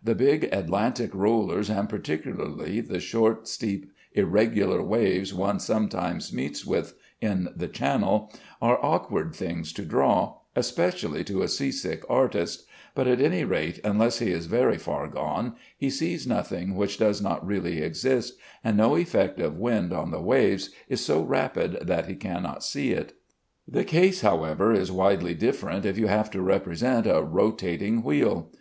The 0.00 0.14
big 0.14 0.44
Atlantic 0.52 1.12
rollers, 1.12 1.68
and 1.68 1.88
particularly 1.88 2.80
the 2.80 3.00
short, 3.00 3.48
steep, 3.48 3.90
irregular 4.12 4.80
waves 4.80 5.34
one 5.34 5.58
sometimes 5.58 6.32
meets 6.32 6.64
with 6.64 6.94
in 7.20 7.48
the 7.56 7.66
Channel, 7.66 8.32
are 8.62 8.78
awkward 8.80 9.34
things 9.34 9.72
to 9.72 9.84
draw, 9.84 10.36
especially 10.54 11.24
to 11.24 11.42
a 11.42 11.48
sea 11.48 11.72
sick 11.72 12.04
artist; 12.08 12.64
but, 12.94 13.08
at 13.08 13.20
any 13.20 13.42
rate, 13.42 13.80
unless 13.82 14.20
he 14.20 14.30
is 14.30 14.46
very 14.46 14.78
far 14.78 15.08
gone, 15.08 15.56
he 15.76 15.90
sees 15.90 16.28
nothing 16.28 16.76
which 16.76 16.96
does 16.98 17.20
not 17.20 17.44
really 17.44 17.80
exist, 17.82 18.34
and 18.62 18.76
no 18.76 18.94
effect 18.94 19.40
of 19.40 19.58
wind 19.58 19.92
on 19.92 20.12
the 20.12 20.22
waves 20.22 20.70
is 20.88 21.04
so 21.04 21.20
rapid 21.24 21.84
that 21.88 22.06
he 22.06 22.14
cannot 22.14 22.62
see 22.62 22.92
it. 22.92 23.14
The 23.66 23.82
case, 23.82 24.20
however, 24.20 24.72
is 24.72 24.92
widely 24.92 25.34
different 25.34 25.84
if 25.84 25.98
you 25.98 26.06
have 26.06 26.30
to 26.30 26.40
represent 26.40 27.08
a 27.08 27.20
rotating 27.20 28.04
wheel. 28.04 28.52